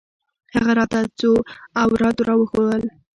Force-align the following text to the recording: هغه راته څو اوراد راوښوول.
هغه 0.55 0.71
راته 0.79 0.99
څو 1.19 1.31
اوراد 1.83 2.17
راوښوول. 2.27 2.83